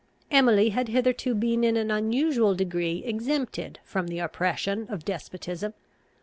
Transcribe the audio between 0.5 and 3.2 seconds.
had hitherto been in an unusual degree